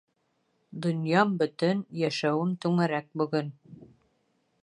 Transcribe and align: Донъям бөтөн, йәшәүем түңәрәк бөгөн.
Донъям 0.85 1.35
бөтөн, 1.43 1.83
йәшәүем 2.01 2.57
түңәрәк 2.65 3.09
бөгөн. 3.23 3.53